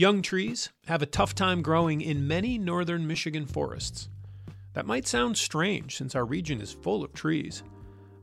Young 0.00 0.22
trees 0.22 0.70
have 0.86 1.02
a 1.02 1.06
tough 1.06 1.34
time 1.34 1.60
growing 1.60 2.00
in 2.00 2.26
many 2.26 2.56
northern 2.56 3.06
Michigan 3.06 3.44
forests. 3.44 4.08
That 4.72 4.86
might 4.86 5.06
sound 5.06 5.36
strange 5.36 5.94
since 5.98 6.14
our 6.14 6.24
region 6.24 6.62
is 6.62 6.72
full 6.72 7.04
of 7.04 7.12
trees, 7.12 7.62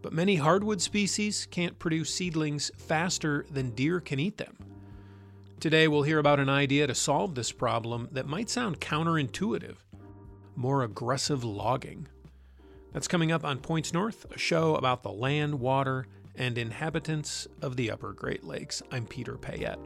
but 0.01 0.12
many 0.12 0.37
hardwood 0.37 0.81
species 0.81 1.47
can't 1.51 1.78
produce 1.78 2.12
seedlings 2.12 2.71
faster 2.78 3.46
than 3.51 3.76
deer 3.76 3.99
can 3.99 4.19
eat 4.19 4.37
them. 4.37 4.58
Today, 5.60 5.87
we'll 5.87 6.01
hear 6.01 6.17
about 6.17 6.40
an 6.40 6.49
idea 6.49 6.87
to 6.87 6.96
solve 6.96 7.35
this 7.35 7.51
problem 7.51 8.09
that 8.12 8.25
might 8.25 8.49
sound 8.49 8.81
counterintuitive 8.81 9.75
more 10.55 10.81
aggressive 10.81 11.44
logging. 11.44 12.07
That's 12.91 13.07
coming 13.07 13.31
up 13.31 13.46
on 13.46 13.59
Points 13.59 13.94
North, 13.94 14.25
a 14.33 14.39
show 14.39 14.73
about 14.73 15.03
the 15.03 15.12
land, 15.12 15.59
water, 15.59 16.07
and 16.34 16.57
inhabitants 16.57 17.48
of 17.62 17.75
the 17.75 17.91
upper 17.91 18.13
Great 18.13 18.44
Lakes. 18.44 18.81
I'm 18.91 19.05
Peter 19.05 19.38
Payette. 19.38 19.77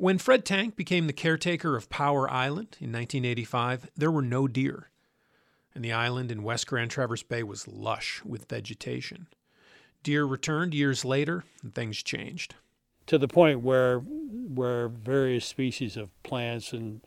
When 0.00 0.16
Fred 0.16 0.46
Tank 0.46 0.76
became 0.76 1.08
the 1.08 1.12
caretaker 1.12 1.76
of 1.76 1.90
Power 1.90 2.26
Island 2.30 2.78
in 2.80 2.90
1985, 2.90 3.90
there 3.94 4.10
were 4.10 4.22
no 4.22 4.48
deer, 4.48 4.88
and 5.74 5.84
the 5.84 5.92
island 5.92 6.32
in 6.32 6.42
West 6.42 6.66
Grand 6.66 6.90
Traverse 6.90 7.22
Bay 7.22 7.42
was 7.42 7.68
lush 7.68 8.22
with 8.24 8.48
vegetation. 8.48 9.26
Deer 10.02 10.24
returned 10.24 10.72
years 10.72 11.04
later, 11.04 11.44
and 11.62 11.74
things 11.74 12.02
changed. 12.02 12.54
To 13.08 13.18
the 13.18 13.28
point 13.28 13.60
where, 13.60 13.98
where 13.98 14.88
various 14.88 15.44
species 15.44 15.98
of 15.98 16.10
plants 16.22 16.72
and, 16.72 17.02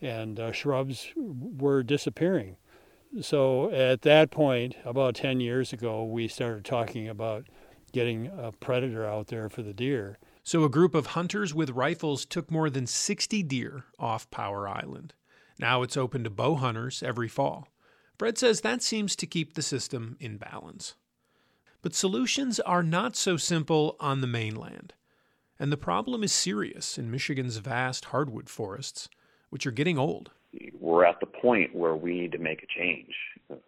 and 0.00 0.38
uh, 0.38 0.52
shrubs 0.52 1.08
were 1.16 1.82
disappearing. 1.82 2.58
So 3.22 3.72
at 3.72 4.02
that 4.02 4.30
point, 4.30 4.76
about 4.84 5.16
10 5.16 5.40
years 5.40 5.72
ago, 5.72 6.04
we 6.04 6.28
started 6.28 6.64
talking 6.64 7.08
about 7.08 7.48
getting 7.90 8.28
a 8.28 8.52
predator 8.52 9.04
out 9.04 9.26
there 9.26 9.48
for 9.48 9.62
the 9.62 9.74
deer. 9.74 10.16
So, 10.46 10.62
a 10.62 10.68
group 10.68 10.94
of 10.94 11.06
hunters 11.06 11.52
with 11.52 11.70
rifles 11.70 12.24
took 12.24 12.52
more 12.52 12.70
than 12.70 12.86
60 12.86 13.42
deer 13.42 13.82
off 13.98 14.30
Power 14.30 14.68
Island. 14.68 15.12
Now 15.58 15.82
it's 15.82 15.96
open 15.96 16.22
to 16.22 16.30
bow 16.30 16.54
hunters 16.54 17.02
every 17.02 17.26
fall. 17.26 17.66
Fred 18.16 18.38
says 18.38 18.60
that 18.60 18.80
seems 18.80 19.16
to 19.16 19.26
keep 19.26 19.54
the 19.54 19.60
system 19.60 20.16
in 20.20 20.36
balance. 20.36 20.94
But 21.82 21.96
solutions 21.96 22.60
are 22.60 22.84
not 22.84 23.16
so 23.16 23.36
simple 23.36 23.96
on 23.98 24.20
the 24.20 24.28
mainland. 24.28 24.94
And 25.58 25.72
the 25.72 25.76
problem 25.76 26.22
is 26.22 26.30
serious 26.32 26.96
in 26.96 27.10
Michigan's 27.10 27.56
vast 27.56 28.04
hardwood 28.04 28.48
forests, 28.48 29.08
which 29.50 29.66
are 29.66 29.72
getting 29.72 29.98
old. 29.98 30.30
We're 30.78 31.06
at 31.06 31.18
the 31.18 31.26
point 31.26 31.74
where 31.74 31.96
we 31.96 32.20
need 32.20 32.30
to 32.30 32.38
make 32.38 32.62
a 32.62 32.66
change. 32.68 33.16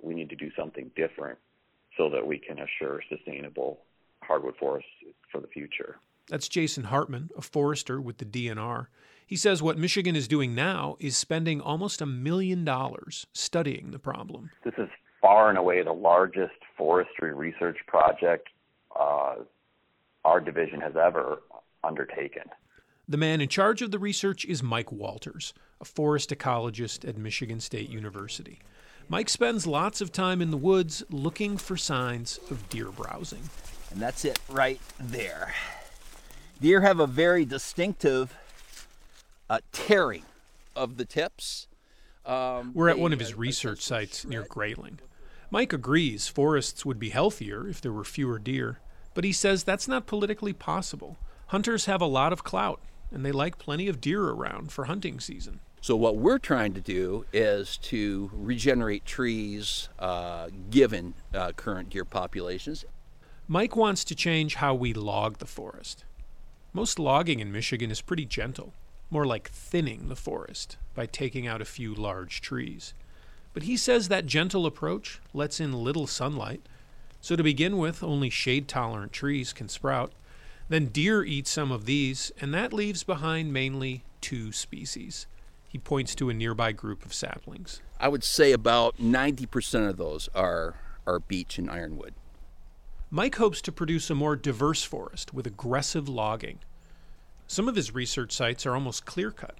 We 0.00 0.14
need 0.14 0.30
to 0.30 0.36
do 0.36 0.52
something 0.56 0.92
different 0.94 1.40
so 1.96 2.08
that 2.10 2.24
we 2.24 2.38
can 2.38 2.60
assure 2.60 3.02
sustainable 3.08 3.80
hardwood 4.22 4.54
forests 4.60 4.88
for 5.32 5.40
the 5.40 5.48
future. 5.48 5.96
That's 6.28 6.48
Jason 6.48 6.84
Hartman, 6.84 7.30
a 7.36 7.42
forester 7.42 8.00
with 8.00 8.18
the 8.18 8.24
DNR. 8.24 8.86
He 9.26 9.36
says 9.36 9.62
what 9.62 9.78
Michigan 9.78 10.16
is 10.16 10.28
doing 10.28 10.54
now 10.54 10.96
is 11.00 11.16
spending 11.16 11.60
almost 11.60 12.00
a 12.00 12.06
million 12.06 12.64
dollars 12.64 13.26
studying 13.32 13.90
the 13.90 13.98
problem. 13.98 14.50
This 14.64 14.74
is 14.78 14.88
far 15.20 15.48
and 15.48 15.58
away 15.58 15.82
the 15.82 15.92
largest 15.92 16.54
forestry 16.76 17.34
research 17.34 17.78
project 17.86 18.48
uh, 18.98 19.36
our 20.24 20.40
division 20.40 20.80
has 20.80 20.94
ever 20.96 21.42
undertaken. 21.84 22.44
The 23.08 23.16
man 23.16 23.40
in 23.40 23.48
charge 23.48 23.80
of 23.80 23.90
the 23.90 23.98
research 23.98 24.44
is 24.44 24.62
Mike 24.62 24.92
Walters, 24.92 25.54
a 25.80 25.84
forest 25.84 26.30
ecologist 26.30 27.08
at 27.08 27.16
Michigan 27.16 27.60
State 27.60 27.88
University. 27.88 28.60
Mike 29.08 29.30
spends 29.30 29.66
lots 29.66 30.02
of 30.02 30.12
time 30.12 30.42
in 30.42 30.50
the 30.50 30.58
woods 30.58 31.02
looking 31.10 31.56
for 31.56 31.76
signs 31.78 32.38
of 32.50 32.68
deer 32.68 32.90
browsing. 32.90 33.48
And 33.90 34.00
that's 34.00 34.26
it 34.26 34.38
right 34.50 34.80
there. 35.00 35.54
Deer 36.60 36.80
have 36.80 36.98
a 36.98 37.06
very 37.06 37.44
distinctive 37.44 38.36
uh, 39.48 39.60
tearing 39.70 40.24
of 40.74 40.96
the 40.96 41.04
tips. 41.04 41.68
Um, 42.26 42.72
We're 42.74 42.88
at 42.88 42.98
one 42.98 43.12
of 43.12 43.20
his 43.20 43.34
research 43.34 43.80
sites 43.80 44.24
near 44.24 44.42
Grayling. 44.42 44.98
Mike 45.50 45.72
agrees 45.72 46.26
forests 46.26 46.84
would 46.84 46.98
be 46.98 47.10
healthier 47.10 47.68
if 47.68 47.80
there 47.80 47.92
were 47.92 48.04
fewer 48.04 48.40
deer, 48.40 48.80
but 49.14 49.22
he 49.22 49.32
says 49.32 49.62
that's 49.62 49.86
not 49.86 50.06
politically 50.06 50.52
possible. 50.52 51.16
Hunters 51.46 51.86
have 51.86 52.00
a 52.00 52.06
lot 52.06 52.32
of 52.32 52.42
clout, 52.42 52.80
and 53.12 53.24
they 53.24 53.32
like 53.32 53.56
plenty 53.58 53.86
of 53.86 54.00
deer 54.00 54.24
around 54.24 54.72
for 54.72 54.84
hunting 54.86 55.20
season. 55.20 55.60
So, 55.80 55.94
what 55.94 56.16
we're 56.16 56.38
trying 56.38 56.74
to 56.74 56.80
do 56.80 57.24
is 57.32 57.78
to 57.78 58.30
regenerate 58.34 59.06
trees 59.06 59.88
uh, 60.00 60.48
given 60.70 61.14
uh, 61.32 61.52
current 61.52 61.90
deer 61.90 62.04
populations. 62.04 62.84
Mike 63.46 63.76
wants 63.76 64.02
to 64.04 64.16
change 64.16 64.56
how 64.56 64.74
we 64.74 64.92
log 64.92 65.38
the 65.38 65.46
forest. 65.46 66.04
Most 66.72 66.98
logging 66.98 67.40
in 67.40 67.50
Michigan 67.50 67.90
is 67.90 68.02
pretty 68.02 68.26
gentle, 68.26 68.74
more 69.10 69.26
like 69.26 69.50
thinning 69.50 70.08
the 70.08 70.16
forest 70.16 70.76
by 70.94 71.06
taking 71.06 71.46
out 71.46 71.62
a 71.62 71.66
few 71.66 71.94
large 71.94 72.40
trees. 72.40 72.92
But 73.54 73.62
he 73.62 73.76
says 73.76 74.08
that 74.08 74.26
gentle 74.26 74.66
approach 74.66 75.20
lets 75.32 75.60
in 75.60 75.72
little 75.72 76.06
sunlight, 76.06 76.60
so 77.20 77.36
to 77.36 77.42
begin 77.42 77.78
with, 77.78 78.02
only 78.02 78.30
shade 78.30 78.68
tolerant 78.68 79.12
trees 79.12 79.52
can 79.52 79.68
sprout. 79.68 80.12
Then 80.68 80.86
deer 80.86 81.24
eat 81.24 81.46
some 81.46 81.72
of 81.72 81.86
these, 81.86 82.30
and 82.40 82.52
that 82.52 82.72
leaves 82.72 83.02
behind 83.02 83.52
mainly 83.52 84.04
two 84.20 84.52
species. 84.52 85.26
He 85.68 85.78
points 85.78 86.14
to 86.16 86.30
a 86.30 86.34
nearby 86.34 86.72
group 86.72 87.04
of 87.04 87.14
saplings. 87.14 87.80
I 87.98 88.08
would 88.08 88.24
say 88.24 88.52
about 88.52 88.98
90% 88.98 89.88
of 89.88 89.96
those 89.96 90.28
are, 90.34 90.76
are 91.06 91.18
beech 91.18 91.58
and 91.58 91.70
ironwood. 91.70 92.14
Mike 93.10 93.36
hopes 93.36 93.62
to 93.62 93.72
produce 93.72 94.10
a 94.10 94.14
more 94.14 94.36
diverse 94.36 94.84
forest 94.84 95.32
with 95.32 95.46
aggressive 95.46 96.10
logging. 96.10 96.58
Some 97.46 97.66
of 97.66 97.74
his 97.74 97.94
research 97.94 98.32
sites 98.32 98.66
are 98.66 98.74
almost 98.74 99.06
clear 99.06 99.30
cut. 99.30 99.56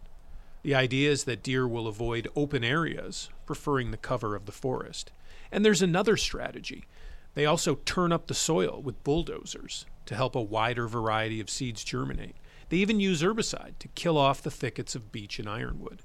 The 0.63 0.75
idea 0.75 1.11
is 1.11 1.25
that 1.25 1.43
deer 1.43 1.67
will 1.67 1.87
avoid 1.87 2.29
open 2.37 2.63
areas, 2.63 3.31
preferring 3.47 3.91
the 3.91 3.97
cover 3.97 4.37
of 4.37 4.45
the 4.45 4.53
forest. 4.53 5.13
And 5.51 5.65
there's 5.65 5.81
another 5.81 6.19
strategy. 6.19 6.85
They 7.33 7.47
also 7.47 7.77
turn 7.87 8.13
up 8.13 8.27
the 8.27 8.35
soil 8.35 8.83
with 8.83 9.03
bulldozers 9.03 9.87
to 10.05 10.15
help 10.15 10.37
a 10.37 10.43
wider 10.43 10.87
variety 10.87 11.41
of 11.41 11.49
seeds 11.49 11.83
germinate. 11.83 12.37
They 12.69 12.77
even 12.77 13.01
use 13.01 13.23
herbicide 13.23 13.79
to 13.79 13.89
kill 13.89 14.19
off 14.19 14.43
the 14.43 14.51
thickets 14.51 14.95
of 14.95 15.11
beech 15.11 15.39
and 15.39 15.49
ironwood. 15.49 16.03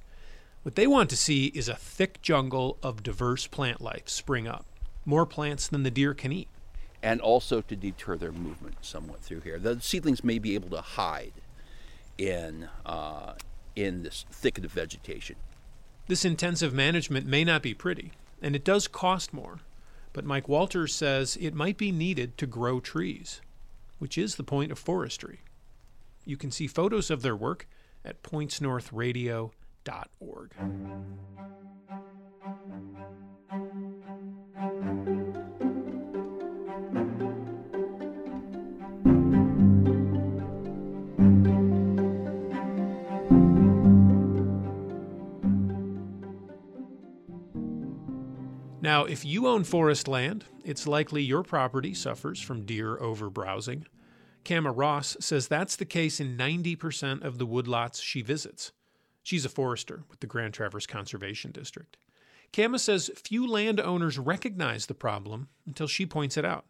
What 0.61 0.75
they 0.75 0.87
want 0.87 1.09
to 1.09 1.17
see 1.17 1.47
is 1.47 1.67
a 1.67 1.75
thick 1.75 2.21
jungle 2.21 2.77
of 2.81 3.03
diverse 3.03 3.47
plant 3.47 3.81
life 3.81 4.07
spring 4.07 4.47
up, 4.47 4.65
more 5.03 5.25
plants 5.25 5.67
than 5.67 5.83
the 5.83 5.91
deer 5.91 6.13
can 6.13 6.31
eat 6.31 6.47
and 7.03 7.19
also 7.19 7.59
to 7.61 7.75
deter 7.75 8.17
their 8.17 8.31
movement 8.31 8.77
somewhat 8.81 9.19
through 9.19 9.41
here. 9.41 9.59
The 9.59 9.79
seedlings 9.81 10.23
may 10.23 10.39
be 10.39 10.55
able 10.55 10.69
to 10.69 10.81
hide 10.81 11.33
in 12.17 12.69
uh, 12.85 13.33
in 13.75 14.03
this 14.03 14.25
thicket 14.31 14.63
of 14.63 14.71
vegetation. 14.71 15.35
This 16.07 16.23
intensive 16.25 16.73
management 16.73 17.27
may 17.27 17.43
not 17.43 17.61
be 17.61 17.73
pretty, 17.73 18.13
and 18.41 18.55
it 18.55 18.63
does 18.63 18.87
cost 18.87 19.33
more. 19.33 19.59
But 20.13 20.23
Mike 20.25 20.47
Walters 20.47 20.95
says 20.95 21.37
it 21.41 21.53
might 21.53 21.77
be 21.77 21.91
needed 21.91 22.37
to 22.37 22.47
grow 22.47 22.79
trees, 22.79 23.41
which 23.99 24.17
is 24.17 24.35
the 24.35 24.43
point 24.43 24.71
of 24.71 24.79
forestry. 24.79 25.41
You 26.23 26.37
can 26.37 26.51
see 26.51 26.67
photos 26.67 27.11
of 27.11 27.21
their 27.21 27.35
work 27.35 27.67
at 28.05 28.23
pointsnorthradio.org. 28.23 30.51
Now, 48.83 49.05
if 49.05 49.23
you 49.23 49.47
own 49.47 49.63
forest 49.63 50.09
land, 50.09 50.43
it's 50.65 50.85
likely 50.85 51.23
your 51.23 51.41
property 51.41 51.93
suffers 51.93 52.41
from 52.41 52.65
deer 52.65 52.97
overbrowsing. 52.97 53.85
Kama 54.43 54.71
Ross 54.71 55.15
says 55.21 55.47
that's 55.47 55.77
the 55.77 55.85
case 55.85 56.19
in 56.19 56.37
90% 56.37 57.23
of 57.23 57.37
the 57.37 57.47
woodlots 57.47 58.03
she 58.03 58.21
visits. 58.21 58.73
She's 59.23 59.45
a 59.45 59.49
forester 59.49 60.03
with 60.09 60.19
the 60.19 60.27
Grand 60.27 60.53
Traverse 60.53 60.85
Conservation 60.85 61.51
District. 61.51 61.95
Kama 62.51 62.77
says 62.77 63.09
few 63.15 63.47
landowners 63.47 64.19
recognize 64.19 64.85
the 64.87 64.93
problem 64.93 65.47
until 65.65 65.87
she 65.87 66.05
points 66.05 66.35
it 66.35 66.43
out. 66.43 66.65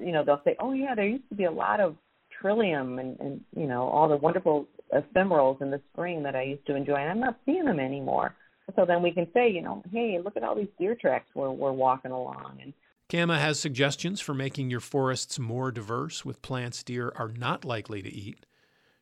You 0.00 0.12
know, 0.12 0.24
they'll 0.24 0.40
say, 0.44 0.56
oh, 0.58 0.72
yeah, 0.72 0.94
there 0.94 1.06
used 1.06 1.28
to 1.28 1.34
be 1.34 1.44
a 1.44 1.50
lot 1.50 1.80
of 1.80 1.96
trillium 2.30 2.98
and, 2.98 3.20
and 3.20 3.44
you 3.54 3.66
know, 3.66 3.88
all 3.88 4.08
the 4.08 4.16
wonderful 4.16 4.66
ephemerals 4.92 5.60
in 5.62 5.70
the 5.70 5.80
spring 5.92 6.22
that 6.22 6.36
I 6.36 6.42
used 6.42 6.66
to 6.66 6.74
enjoy, 6.74 6.96
and 6.96 7.10
I'm 7.10 7.20
not 7.20 7.38
seeing 7.44 7.64
them 7.64 7.80
anymore 7.80 8.34
so 8.76 8.84
then 8.84 9.02
we 9.02 9.10
can 9.10 9.26
say, 9.32 9.50
you 9.50 9.62
know, 9.62 9.82
hey, 9.92 10.18
look 10.22 10.36
at 10.36 10.42
all 10.42 10.54
these 10.54 10.68
deer 10.78 10.94
tracks 10.94 11.28
we're, 11.34 11.50
we're 11.50 11.72
walking 11.72 12.10
along. 12.10 12.58
And 12.62 12.72
Kama 13.08 13.38
has 13.38 13.58
suggestions 13.58 14.20
for 14.20 14.34
making 14.34 14.70
your 14.70 14.80
forests 14.80 15.38
more 15.38 15.70
diverse 15.70 16.24
with 16.24 16.42
plants 16.42 16.82
deer 16.82 17.12
are 17.16 17.28
not 17.28 17.64
likely 17.64 18.02
to 18.02 18.12
eat. 18.12 18.46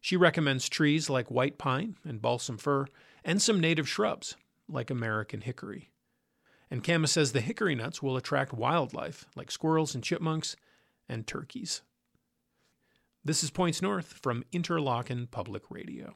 She 0.00 0.16
recommends 0.16 0.68
trees 0.68 1.10
like 1.10 1.30
white 1.30 1.58
pine 1.58 1.96
and 2.04 2.22
balsam 2.22 2.56
fir, 2.56 2.86
and 3.24 3.40
some 3.40 3.60
native 3.60 3.88
shrubs 3.88 4.36
like 4.68 4.90
American 4.90 5.42
hickory. 5.42 5.90
And 6.70 6.82
Kama 6.82 7.08
says 7.08 7.32
the 7.32 7.40
hickory 7.40 7.74
nuts 7.74 8.02
will 8.02 8.16
attract 8.16 8.52
wildlife 8.52 9.26
like 9.36 9.50
squirrels 9.50 9.94
and 9.94 10.02
chipmunks 10.02 10.56
and 11.08 11.26
turkeys. 11.26 11.82
This 13.22 13.44
is 13.44 13.50
Points 13.50 13.82
North 13.82 14.14
from 14.14 14.44
Interlochen 14.50 15.30
Public 15.30 15.64
Radio. 15.68 16.14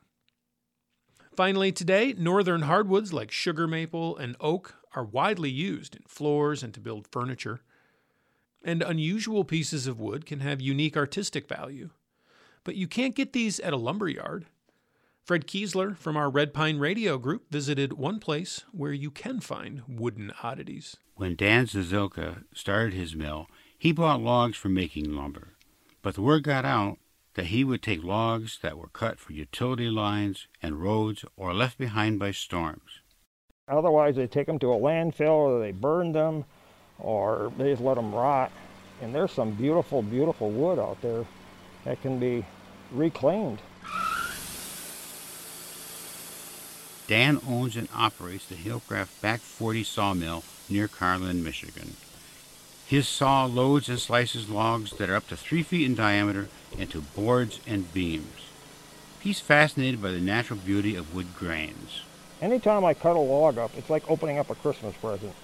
Finally, 1.37 1.71
today, 1.71 2.15
northern 2.17 2.63
hardwoods 2.63 3.13
like 3.13 3.31
sugar 3.31 3.67
maple 3.67 4.17
and 4.17 4.37
oak 4.41 4.77
are 4.97 5.05
widely 5.05 5.51
used 5.51 5.97
in 5.97 6.03
floors 6.09 6.63
and 6.63 6.73
to 6.73 6.81
build 6.81 7.07
furniture. 7.07 7.61
And 8.65 8.83
unusual 8.83 9.45
pieces 9.45 9.87
of 9.87 10.01
wood 10.01 10.25
can 10.25 10.41
have 10.41 10.63
unique 10.63 10.97
artistic 10.97 11.47
value. 11.47 11.91
But 12.65 12.77
you 12.77 12.89
can't 12.89 13.15
get 13.15 13.35
these 13.35 13.61
at 13.61 13.75
a 13.75 13.77
lumber 13.77 14.09
yard. 14.09 14.47
Fred 15.27 15.47
Kiesler 15.47 15.99
from 15.99 16.17
our 16.17 16.31
Red 16.31 16.55
Pine 16.55 16.79
Radio 16.79 17.19
group 17.19 17.51
visited 17.51 17.93
one 17.93 18.19
place 18.19 18.65
where 18.73 18.95
you 18.95 19.11
can 19.11 19.41
find 19.41 19.83
wooden 19.87 20.33
oddities. 20.43 20.97
When 21.17 21.37
Dan 21.37 21.67
Zazilka 21.67 22.45
started 22.55 22.95
his 22.95 23.15
mill, 23.15 23.47
he 23.77 23.93
bought 23.93 24.23
logs 24.23 24.57
for 24.57 24.71
making 24.71 25.15
lumber. 25.15 25.49
But 26.05 26.17
the 26.17 26.21
word 26.21 26.43
got 26.43 26.67
out 26.67 26.99
that 27.33 27.47
he 27.47 27.65
would 27.65 27.83
take 27.83 28.05
logs 28.05 28.59
that 28.61 28.77
were 28.77 28.89
cut 28.89 29.19
for 29.19 29.33
utility 29.33 29.89
lines 29.89 30.49
and 30.63 30.83
roads 30.83 31.25
or 31.35 31.55
left 31.55 31.79
behind 31.79 32.19
by 32.19 32.31
storms. 32.31 33.01
Otherwise, 33.69 34.17
they 34.17 34.27
take 34.27 34.47
them 34.47 34.59
to 34.59 34.75
a 34.75 34.77
landfill 34.77 35.31
or 35.31 35.61
they 35.61 35.73
burn 35.73 36.13
them 36.13 36.45
or 36.99 37.51
they 37.57 37.71
just 37.71 37.81
let 37.81 37.95
them 37.95 38.15
rot. 38.15 38.53
And 39.01 39.15
there's 39.15 39.33
some 39.33 39.53
beautiful, 39.53 40.03
beautiful 40.03 40.51
wood 40.51 40.79
out 40.79 41.01
there 41.01 41.25
that 41.85 42.03
can 42.03 42.21
be 42.21 42.45
reclaimed. 42.93 43.63
Dan 47.07 47.41
owns 47.49 47.77
and 47.77 47.89
operates 47.95 48.45
the 48.45 48.57
Hillcraft 48.57 49.23
Back 49.23 49.41
40 49.41 49.83
sawmill 49.85 50.45
near 50.69 50.87
Karlin, 50.87 51.43
Michigan. 51.43 51.97
His 52.95 53.09
saw 53.09 53.45
loads 53.47 53.89
and 53.89 53.99
slices 53.99 54.49
logs 54.49 54.93
that 54.99 55.11
are 55.11 55.17
up 55.17 55.27
to 55.27 55.37
three 55.37 55.65
feet 55.65 55.85
in 55.85 55.97
diameter 55.97 56.47
into 56.79 57.01
boards 57.01 57.59
and 57.67 57.93
beams. 57.93 58.53
He's 59.19 59.41
fascinated 59.41 60.01
by 60.01 60.13
the 60.13 60.21
natural 60.21 60.61
beauty 60.61 60.95
of 60.95 61.13
wood 61.13 61.35
grains. 61.35 62.03
Anytime 62.41 62.85
I 62.85 62.95
cut 62.95 63.17
a 63.17 63.19
log 63.19 63.59
up, 63.59 63.73
it's 63.77 63.91
like 63.91 64.09
opening 64.09 64.39
up 64.39 64.49
a 64.49 64.55
Christmas 64.55 64.95
present, 64.95 65.35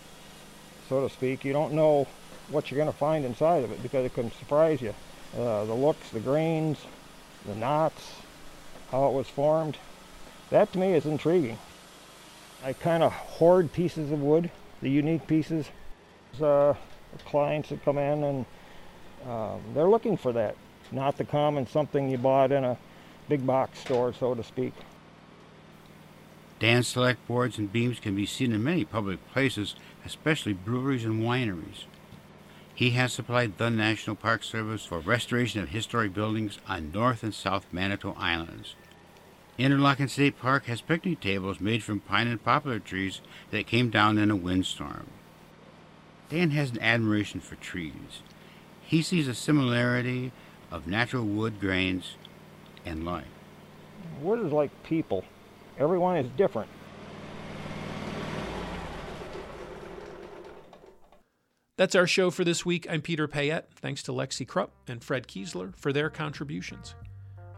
so 0.88 1.00
to 1.02 1.12
speak. 1.12 1.44
You 1.44 1.52
don't 1.52 1.72
know 1.72 2.06
what 2.50 2.70
you're 2.70 2.78
going 2.78 2.92
to 2.92 2.96
find 2.96 3.24
inside 3.24 3.64
of 3.64 3.72
it 3.72 3.82
because 3.82 4.06
it 4.06 4.14
can 4.14 4.30
surprise 4.30 4.80
you. 4.80 4.94
Uh, 5.36 5.64
the 5.64 5.74
looks, 5.74 6.08
the 6.10 6.20
grains, 6.20 6.78
the 7.46 7.56
knots, 7.56 8.12
how 8.92 9.08
it 9.08 9.12
was 9.12 9.26
formed. 9.26 9.76
That 10.50 10.72
to 10.74 10.78
me 10.78 10.92
is 10.94 11.04
intriguing. 11.04 11.58
I 12.62 12.74
kind 12.74 13.02
of 13.02 13.10
hoard 13.10 13.72
pieces 13.72 14.12
of 14.12 14.22
wood, 14.22 14.52
the 14.80 14.90
unique 14.90 15.26
pieces. 15.26 15.68
Uh, 16.40 16.74
clients 17.24 17.68
that 17.68 17.84
come 17.84 17.98
in 17.98 18.24
and 18.24 18.46
um, 19.26 19.60
they're 19.74 19.88
looking 19.88 20.16
for 20.16 20.32
that, 20.32 20.56
not 20.90 21.16
the 21.16 21.24
common 21.24 21.66
something 21.66 22.10
you 22.10 22.18
bought 22.18 22.52
in 22.52 22.64
a 22.64 22.76
big 23.28 23.46
box 23.46 23.78
store, 23.80 24.12
so 24.12 24.34
to 24.34 24.42
speak. 24.42 24.72
Dan 26.58 26.82
Select 26.82 27.26
boards 27.26 27.56
and 27.58 27.72
beams 27.72 28.00
can 28.00 28.14
be 28.14 28.26
seen 28.26 28.52
in 28.52 28.62
many 28.62 28.84
public 28.84 29.18
places, 29.32 29.74
especially 30.04 30.52
breweries 30.52 31.04
and 31.04 31.22
wineries. 31.22 31.84
He 32.74 32.90
has 32.90 33.12
supplied 33.12 33.58
the 33.58 33.70
National 33.70 34.16
Park 34.16 34.42
Service 34.42 34.84
for 34.84 35.00
restoration 35.00 35.60
of 35.60 35.70
historic 35.70 36.14
buildings 36.14 36.58
on 36.68 36.92
North 36.92 37.22
and 37.22 37.34
South 37.34 37.66
Manitou 37.72 38.14
Islands. 38.16 38.74
Interlochen 39.58 40.08
State 40.08 40.38
Park 40.38 40.64
has 40.64 40.80
picnic 40.80 41.20
tables 41.20 41.60
made 41.60 41.82
from 41.82 42.00
pine 42.00 42.26
and 42.26 42.42
poplar 42.42 42.78
trees 42.78 43.20
that 43.50 43.66
came 43.66 43.90
down 43.90 44.16
in 44.16 44.30
a 44.30 44.36
windstorm. 44.36 45.06
Dan 46.30 46.50
has 46.52 46.70
an 46.70 46.80
admiration 46.80 47.40
for 47.40 47.56
trees. 47.56 48.22
He 48.80 49.02
sees 49.02 49.26
a 49.26 49.34
similarity 49.34 50.30
of 50.70 50.86
natural 50.86 51.24
wood 51.24 51.58
grains 51.58 52.14
and 52.86 53.04
life. 53.04 53.26
Wood 54.22 54.46
is 54.46 54.52
like 54.52 54.70
people. 54.84 55.24
Everyone 55.76 56.16
is 56.16 56.30
different. 56.36 56.70
That's 61.76 61.96
our 61.96 62.06
show 62.06 62.30
for 62.30 62.44
this 62.44 62.64
week. 62.64 62.86
I'm 62.88 63.00
Peter 63.00 63.26
Payette. 63.26 63.72
Thanks 63.74 64.02
to 64.04 64.12
Lexi 64.12 64.46
Krupp 64.46 64.70
and 64.86 65.02
Fred 65.02 65.26
Kiesler 65.26 65.74
for 65.74 65.92
their 65.92 66.10
contributions. 66.10 66.94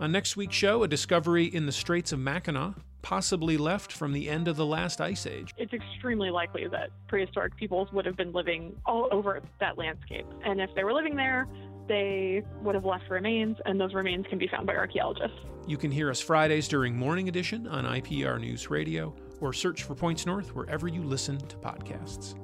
On 0.01 0.11
next 0.11 0.37
week's 0.37 0.57
show, 0.57 0.83
a 0.83 0.89
discovery 0.89 1.45
in 1.45 1.67
the 1.67 1.73
Straits 1.73 2.13
of 2.13 2.21
Mackinac, 2.21 2.75
possibly 3.03 3.57
left 3.57 3.93
from 3.93 4.13
the 4.13 4.29
end 4.29 4.49
of 4.49 4.57
the 4.57 4.67
last 4.67 5.01
ice 5.01 5.27
age. 5.27 5.53
It's 5.59 5.73
extremely 5.73 6.31
likely 6.31 6.69
that 6.69 6.91
prehistoric 7.09 7.57
peoples 7.57 7.93
would 7.93 8.07
have 8.07 8.17
been 8.17 8.33
living 8.33 8.75
all 8.87 9.09
over 9.13 9.41
that 9.61 9.77
landscape. 9.77 10.27
And 10.45 10.61
if 10.61 10.71
they 10.75 10.85
were 10.85 10.93
living 10.93 11.17
there, 11.17 11.47
they 11.89 12.43
would 12.63 12.75
have 12.75 12.85
left 12.85 13.11
remains, 13.11 13.57
and 13.67 13.81
those 13.81 13.93
remains 13.93 14.27
can 14.29 14.39
be 14.39 14.49
found 14.49 14.67
by 14.67 14.75
archaeologists. 14.75 15.37
You 15.67 15.77
can 15.77 15.91
hear 15.91 16.11
us 16.11 16.21
Fridays 16.21 16.69
during 16.69 16.97
Morning 16.97 17.29
Edition 17.29 17.67
on 17.67 17.85
IPR 17.85 18.41
News 18.41 18.71
Radio, 18.71 19.15
or 19.41 19.53
search 19.53 19.83
for 19.83 19.95
Points 19.95 20.25
North 20.25 20.55
wherever 20.55 20.89
you 20.89 21.03
listen 21.03 21.39
to 21.39 21.57
podcasts. 21.57 22.37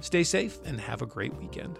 Stay 0.00 0.24
safe 0.24 0.58
and 0.64 0.80
have 0.80 1.02
a 1.02 1.06
great 1.06 1.34
weekend. 1.36 1.78